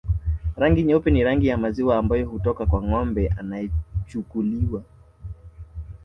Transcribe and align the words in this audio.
Rangi 0.57 0.83
nyeupe 0.83 1.11
ni 1.11 1.23
rangi 1.23 1.47
ya 1.47 1.57
maziwa 1.57 1.97
ambayo 1.97 2.25
hutoka 2.27 2.65
kwa 2.65 2.83
ngombe 2.83 3.27
anayechukuliwa 3.37 4.83